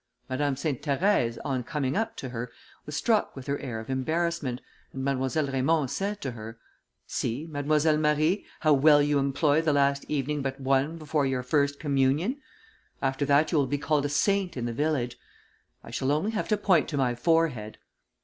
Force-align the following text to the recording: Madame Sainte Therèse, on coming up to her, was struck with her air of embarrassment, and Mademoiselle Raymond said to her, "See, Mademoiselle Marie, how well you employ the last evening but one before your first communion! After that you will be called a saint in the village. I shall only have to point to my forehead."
Madame 0.31 0.55
Sainte 0.55 0.81
Therèse, 0.81 1.37
on 1.45 1.61
coming 1.63 1.95
up 1.95 2.15
to 2.15 2.29
her, 2.29 2.51
was 2.87 2.95
struck 2.95 3.35
with 3.35 3.45
her 3.45 3.59
air 3.59 3.79
of 3.79 3.87
embarrassment, 3.87 4.59
and 4.93 5.03
Mademoiselle 5.03 5.45
Raymond 5.45 5.91
said 5.91 6.19
to 6.21 6.31
her, 6.31 6.57
"See, 7.05 7.45
Mademoiselle 7.45 7.97
Marie, 7.99 8.47
how 8.61 8.73
well 8.73 8.99
you 9.03 9.19
employ 9.19 9.61
the 9.61 9.73
last 9.73 10.03
evening 10.07 10.41
but 10.41 10.59
one 10.59 10.97
before 10.97 11.27
your 11.27 11.43
first 11.43 11.79
communion! 11.79 12.41
After 12.99 13.25
that 13.25 13.51
you 13.51 13.59
will 13.59 13.67
be 13.67 13.77
called 13.77 14.05
a 14.05 14.09
saint 14.09 14.57
in 14.57 14.65
the 14.65 14.73
village. 14.73 15.19
I 15.83 15.91
shall 15.91 16.11
only 16.11 16.31
have 16.31 16.47
to 16.47 16.57
point 16.57 16.89
to 16.89 16.97
my 16.97 17.13
forehead." 17.13 17.77